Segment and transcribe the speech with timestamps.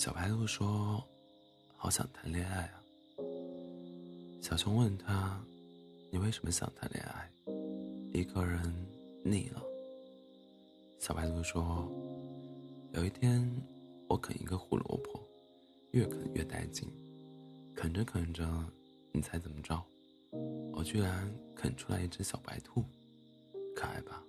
[0.00, 1.04] 小白兔说
[1.76, 2.80] ：“好想谈恋爱啊。”
[4.40, 5.38] 小熊问他
[6.10, 7.30] ：“你为什么想谈恋爱？
[8.14, 8.62] 一个人
[9.22, 9.62] 腻了。”
[10.98, 11.86] 小白兔说
[12.96, 13.46] ：“有一天，
[14.08, 15.20] 我啃一个胡萝卜，
[15.90, 16.88] 越啃越带劲，
[17.76, 18.48] 啃着啃着，
[19.12, 19.78] 你猜怎么着？
[20.72, 22.82] 我居然啃出来一只小白兔，
[23.76, 24.24] 可爱吧？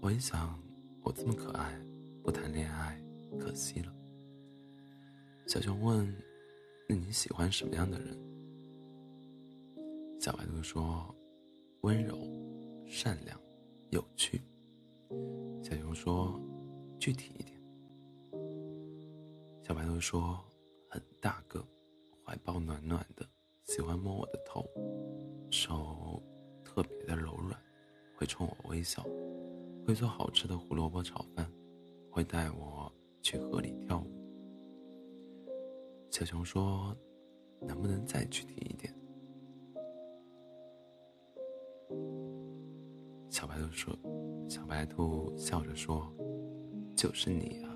[0.00, 0.60] 我一想，
[1.04, 1.80] 我这么可爱，
[2.24, 3.00] 不谈恋爱
[3.38, 3.94] 可惜了。”
[5.52, 6.10] 小熊问
[6.88, 8.16] ：“那你喜欢什么样的人？”
[10.18, 11.14] 小白兔说
[11.84, 12.16] ：“温柔、
[12.86, 13.38] 善良、
[13.90, 14.40] 有趣。”
[15.62, 16.40] 小熊说
[16.98, 17.60] ：“具体一点。”
[19.62, 20.42] 小白兔说
[20.88, 21.62] ：“很大个，
[22.24, 23.28] 怀抱暖暖的，
[23.64, 24.66] 喜欢摸我的头，
[25.50, 26.22] 手
[26.64, 27.60] 特别的柔软，
[28.16, 29.04] 会冲我微笑，
[29.86, 31.46] 会做好吃的胡萝卜炒饭，
[32.10, 34.10] 会带我去河里跳舞。”
[36.12, 36.94] 小熊说
[37.66, 38.94] ：“能不能再具体一点？”
[43.30, 43.98] 小白兔说
[44.46, 46.06] ：“小白兔笑着说，
[46.94, 47.74] 就是你啊。”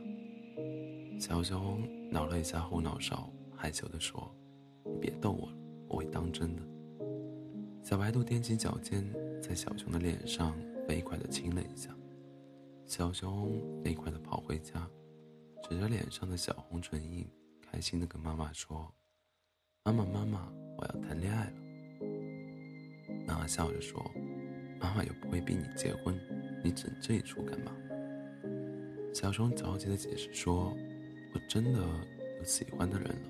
[1.18, 4.30] 小熊挠了一下后脑勺，害羞地说
[4.84, 5.56] ：“你别逗我了，
[5.88, 6.62] 我会当真的。”
[7.82, 9.02] 小白兔踮起脚尖，
[9.42, 10.54] 在小熊的脸上
[10.86, 11.88] 飞快地亲了一下。
[12.84, 14.86] 小熊飞快地跑回家，
[15.62, 17.26] 指着脸上的小红唇印。
[17.76, 18.90] 开心的跟妈妈说
[19.84, 21.52] ：“妈妈，妈妈，我要谈恋爱了。”
[23.28, 24.02] 妈妈笑着说
[24.80, 26.18] ：“妈妈又不会逼你结婚，
[26.64, 27.76] 你整这一出干嘛？”
[29.12, 30.74] 小熊着急的解释说
[31.34, 31.78] ：“我真的
[32.38, 33.28] 有喜欢的人了。”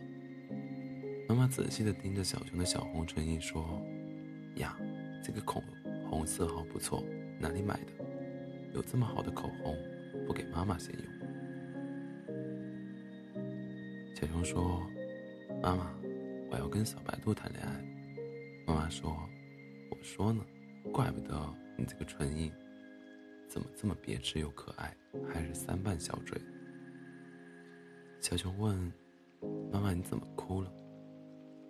[1.28, 3.82] 妈妈仔细的盯着小熊的小红唇印说
[4.58, 4.78] ：“呀，
[5.24, 5.60] 这个口
[6.08, 7.02] 红色号不错，
[7.40, 7.92] 哪里买的？
[8.74, 9.76] 有这么好的口红，
[10.24, 11.04] 不给妈妈先用？”
[14.18, 14.80] 小熊说
[15.62, 15.94] ：“妈妈，
[16.50, 17.84] 我要跟小白兔谈恋爱。”
[18.66, 19.14] 妈妈说
[19.92, 20.42] ：“我说呢，
[20.90, 21.38] 怪不得
[21.76, 22.50] 你这个唇印
[23.46, 24.96] 怎么这么别致又可爱，
[25.28, 26.40] 还是三瓣小嘴。”
[28.18, 28.90] 小熊问
[29.70, 30.72] ：“妈妈，你怎么哭了？”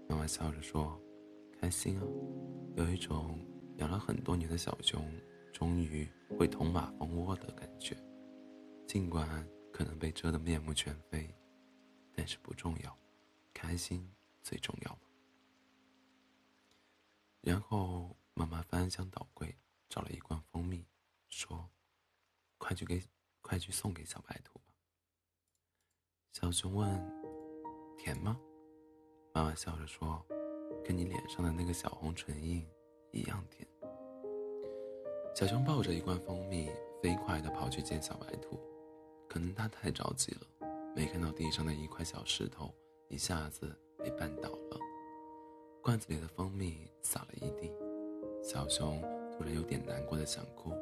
[0.09, 0.97] 妈妈笑着说
[1.61, 2.07] ：“开心啊，
[2.77, 3.41] 有一种
[3.79, 5.05] 养了很多年的小熊
[5.53, 6.07] 终于
[6.39, 7.97] 会捅马蜂窝的感觉，
[8.87, 11.29] 尽管可能被蛰得面目全非。”
[12.17, 12.99] 但是不重要，
[13.53, 14.11] 开心
[14.43, 14.99] 最重要
[17.43, 19.55] 然后妈妈翻箱倒柜
[19.89, 20.85] 找了一罐蜂蜜，
[21.29, 21.69] 说
[22.59, 23.01] ：“快去给，
[23.43, 24.65] 快去送给小白兔吧。”
[26.33, 26.89] 小熊问
[27.97, 28.41] ：“甜吗？”
[29.33, 30.27] 妈妈笑着说
[30.83, 32.67] ：“跟你脸上的那个小红唇印
[33.13, 33.69] 一样甜。”
[35.37, 36.71] 小熊抱着一罐蜂蜜，
[37.03, 38.59] 飞快地跑去见小白兔，
[39.29, 40.47] 可能他太着急了。
[40.97, 42.73] 没看到地上的一块小石头，
[43.09, 44.81] 一下子被绊倒了，
[45.83, 47.71] 罐子里的蜂蜜洒了一地。
[48.43, 48.99] 小熊
[49.31, 50.73] 突然有点难过的想哭。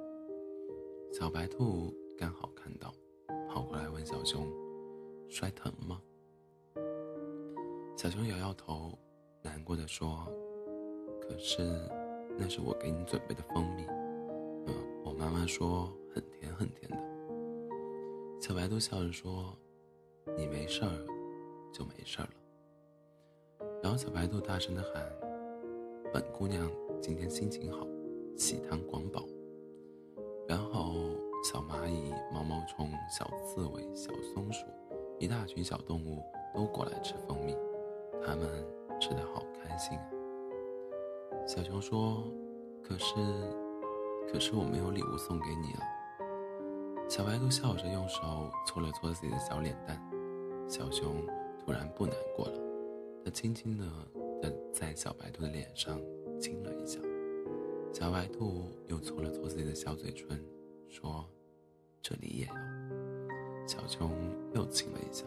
[1.12, 2.94] 小白兔刚好看到，
[3.48, 4.46] 跑过来问小熊
[5.28, 6.00] ：“摔疼吗？”
[7.98, 8.96] 小熊摇摇头，
[9.42, 10.24] 难过的说
[11.20, 11.90] ：“可是，
[12.38, 13.82] 那是我给你准备的蜂蜜，
[14.68, 16.98] 嗯，我妈妈说很甜很甜的。”
[18.40, 19.52] 小白兔笑着说。
[20.36, 20.90] 你没事儿，
[21.72, 23.68] 就没事儿了。
[23.82, 25.04] 然后小白兔大声的喊
[26.12, 26.70] ：“本姑娘
[27.00, 27.86] 今天心情好，
[28.36, 29.22] 喜糖广保。”
[30.48, 30.94] 然后
[31.44, 34.64] 小蚂蚁、毛毛虫、小刺猬、小松鼠，
[35.18, 36.22] 一大群小动物
[36.54, 37.54] 都过来吃蜂蜜，
[38.24, 38.48] 它们
[39.00, 40.10] 吃的好开心啊。
[41.46, 42.24] 小熊说
[42.82, 43.14] ：“可是，
[44.32, 45.80] 可是我没有礼物送给你了。”
[47.08, 50.02] 小白兔笑着用手搓了搓自己的小脸蛋。
[50.66, 51.16] 小熊
[51.64, 52.58] 突然不难过了，
[53.24, 53.84] 它轻轻地
[54.42, 56.00] 在在小白兔的脸上
[56.40, 56.98] 亲了一下。
[57.92, 60.42] 小白兔又搓了搓自己的小嘴唇，
[60.88, 61.24] 说
[62.02, 62.52] ：“这里也有。”
[63.68, 64.10] 小熊
[64.52, 65.24] 又亲了一下。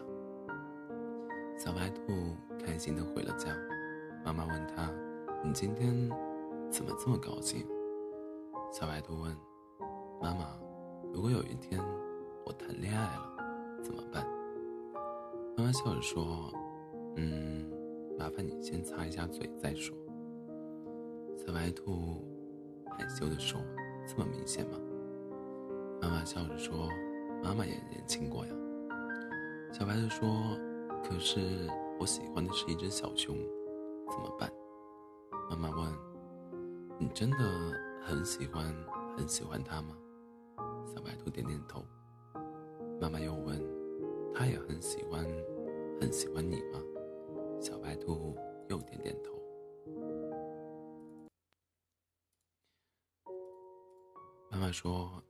[1.56, 3.56] 小白兔开心地回了家。
[4.24, 4.92] 妈妈问他
[5.42, 6.08] ：“你今天
[6.70, 7.66] 怎么这么高兴？”
[8.70, 9.34] 小白兔问
[10.20, 10.60] ：“妈妈，
[11.12, 11.80] 如果有一天
[12.44, 13.36] 我谈恋爱了，
[13.82, 14.26] 怎么办？”
[15.58, 16.52] 妈妈笑着说
[17.18, 17.68] ：“嗯，
[18.16, 19.92] 麻烦你先擦一下嘴再说。”
[21.36, 22.24] 小白兔
[22.96, 23.60] 害羞的说
[24.06, 24.78] ：“这么明显吗？”
[26.00, 26.88] 妈妈笑着说
[27.42, 28.52] ：“妈妈也年轻过呀。”
[29.74, 30.56] 小白兔说
[31.02, 31.40] ：“可是
[31.98, 33.36] 我喜欢的是一只小熊，
[34.12, 34.48] 怎么办？”
[35.50, 35.92] 妈妈问
[37.00, 37.36] ：“你真的
[38.00, 38.72] 很喜欢
[39.16, 39.96] 很喜欢它吗？”
[40.86, 41.84] 小白兔点点头。
[43.00, 43.60] 妈妈又问
[44.34, 45.24] ：“他也很喜欢，
[46.00, 46.80] 很喜欢你吗？
[47.60, 48.36] 小白兔
[48.68, 49.36] 又点点头。
[54.50, 55.22] 妈妈说，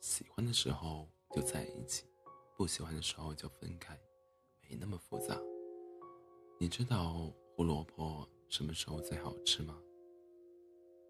[0.00, 2.04] 喜欢的时候就在一起，
[2.56, 3.98] 不喜欢的时候就分开，
[4.62, 5.38] 没那么复杂。
[6.58, 9.78] 你知道胡萝卜什么时候最好吃吗？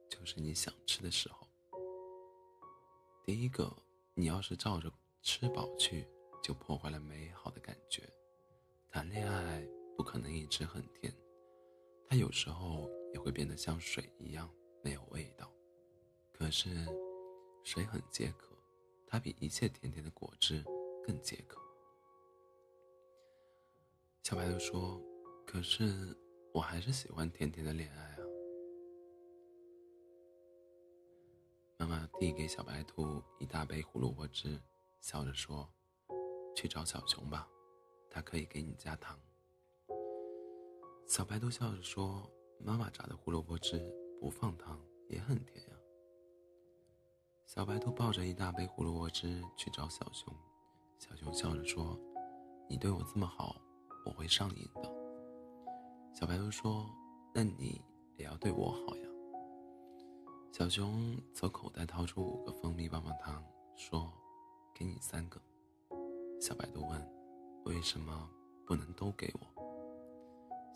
[0.08, 1.46] 就是你想吃的时候。
[3.24, 3.74] 第一个，
[4.14, 4.92] 你要是照着
[5.22, 6.06] 吃饱去，
[6.44, 8.02] 就破坏了美好的感觉。
[8.90, 11.10] 谈恋爱不可能一直很甜，
[12.06, 15.50] 它有时候也会变得像水一样没有味道。
[16.34, 16.68] 可是，
[17.62, 18.54] 水很解渴，
[19.06, 20.62] 它比一切甜甜的果汁
[21.02, 21.58] 更解渴。
[24.22, 25.00] 小白兔说
[25.46, 26.14] ：“可是，
[26.52, 28.18] 我还是喜欢甜甜的恋爱啊。”
[31.80, 34.60] 妈妈递给小白兔一大杯胡萝卜汁，
[35.00, 35.66] 笑着说
[36.54, 37.48] ：“去找小熊吧，
[38.10, 39.18] 它可以给你加糖。”
[41.06, 43.78] 小白兔笑着说：“妈妈榨的胡萝卜汁
[44.20, 45.76] 不放糖也很甜呀。”
[47.46, 50.34] 小白兔抱着一大杯胡萝卜汁去找小熊，
[50.98, 51.98] 小熊笑着说
[52.68, 53.54] ：“你对我这么好，
[54.06, 54.90] 我会上瘾的。”
[56.14, 56.88] 小白兔说
[57.34, 57.84] ：“那你
[58.16, 59.08] 也要对我好呀。”
[60.50, 63.44] 小熊从口袋掏出五个蜂蜜棒棒糖，
[63.76, 64.10] 说
[64.74, 65.40] ：“给你三个。”
[66.44, 67.10] 小白兔问
[67.64, 68.28] ：“为什么
[68.66, 69.64] 不能都给我？”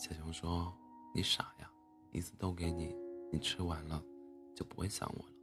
[0.00, 0.74] 小熊说
[1.14, 1.70] ：“你傻呀，
[2.10, 2.96] 一次都给你，
[3.30, 4.02] 你吃完了
[4.56, 5.34] 就不会想我了。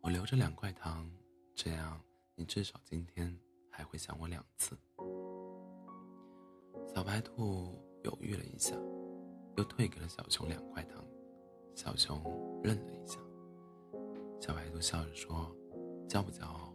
[0.00, 1.06] 我留着两块糖，
[1.54, 2.00] 这样
[2.34, 3.38] 你至少今天
[3.70, 4.74] 还会想我两次。”
[6.88, 8.74] 小白兔犹豫了一下，
[9.58, 11.04] 又退给了小熊两块糖。
[11.74, 12.22] 小熊
[12.64, 13.20] 愣了一下。
[14.40, 15.54] 小白兔笑着说
[16.08, 16.72] ：“骄不骄傲？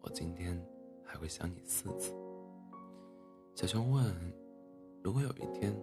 [0.00, 0.60] 我今天
[1.10, 2.14] 还会想你四次。”
[3.56, 4.14] 小熊问
[5.02, 5.74] ：“如果有一天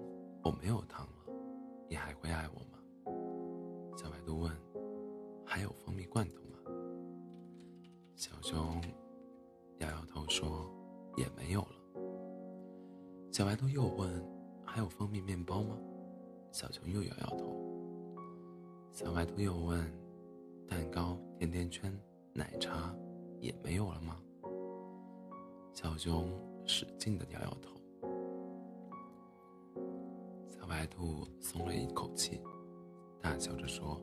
[0.42, 1.34] 我没有糖了，
[1.90, 2.80] 你还会爱我吗？”
[3.98, 4.52] 小白兔问
[5.46, 6.60] ：“还有蜂蜜罐头吗？”
[8.16, 8.82] 小熊
[9.80, 10.72] 摇摇头说
[11.18, 11.76] ：“也没有了。”
[13.34, 14.10] 小白兔又问
[14.66, 15.78] ：“还有蜂蜜面包吗？”
[16.54, 17.54] 小熊又摇摇头。
[18.94, 19.86] 小白兔又问。
[20.70, 21.98] 蛋糕、甜甜圈、
[22.34, 22.94] 奶茶，
[23.40, 24.22] 也没有了吗？
[25.78, 26.28] 小熊
[26.66, 27.80] 使劲的摇摇头。
[30.48, 32.42] 小白兔松了一口气，
[33.22, 34.02] 大笑着说：“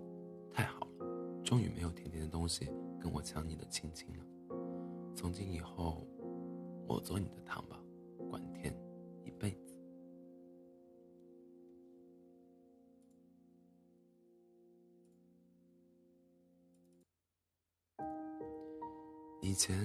[0.55, 4.25] 太好了，终于没有甜甜的东西跟我抢你的亲亲了。
[5.17, 6.07] 从今以后，
[6.87, 7.83] 我做你的糖吧，
[8.31, 8.73] 管甜
[9.25, 9.77] 一辈子。”
[19.43, 19.77] 以前，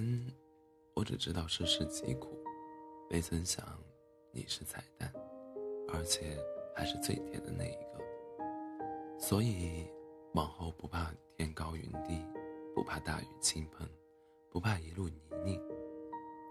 [1.00, 2.28] 我只知道世事疾苦，
[3.10, 3.66] 没曾想
[4.34, 5.10] 你是彩蛋，
[5.94, 6.38] 而且
[6.76, 9.18] 还是最甜的那一个。
[9.18, 9.88] 所以，
[10.34, 12.22] 往后不怕天高云低，
[12.76, 13.88] 不怕大雨倾盆，
[14.50, 15.58] 不怕一路泥泞，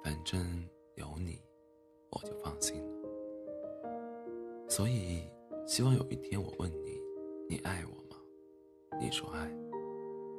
[0.03, 1.43] 反正有你，
[2.09, 3.06] 我就放心了。
[4.67, 5.31] 所以，
[5.67, 6.99] 希望有一天我问你，
[7.51, 8.17] 你爱我吗？
[8.99, 9.47] 你说爱。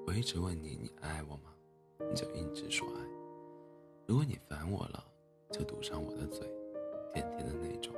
[0.08, 1.54] 我一直问你，你爱我吗？
[2.10, 3.19] 你就一直说爱，
[4.09, 5.06] 如果你烦我了，
[5.51, 6.39] 就堵上我的嘴，
[7.13, 7.94] 甜甜的那种。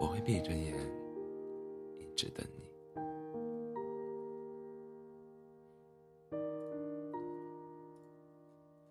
[0.00, 0.76] 我会闭着眼，
[1.96, 2.68] 一直等你。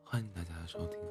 [0.05, 1.08] 欢迎大家收听。